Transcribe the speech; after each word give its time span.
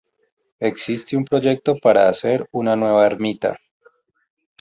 Existe 0.59 1.15
un 1.15 1.25
proyecto 1.25 1.75
para 1.77 2.09
hacer 2.09 2.49
una 2.53 2.75
nueva 2.75 3.05
ermita. 3.05 3.55